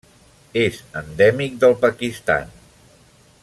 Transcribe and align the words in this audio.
És 0.61 0.79
endèmic 1.01 1.61
del 1.65 1.77
Pakistan. 1.85 2.51